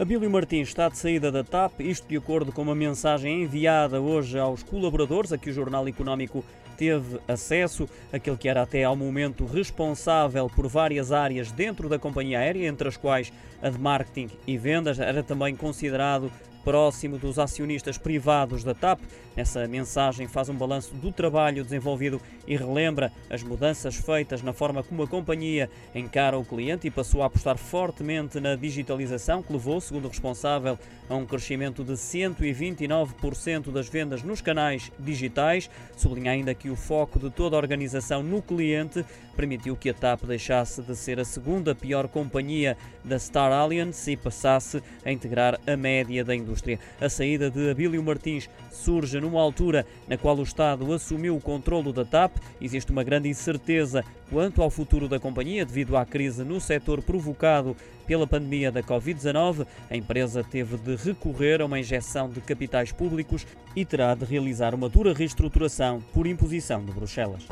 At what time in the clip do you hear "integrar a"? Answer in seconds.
45.10-45.76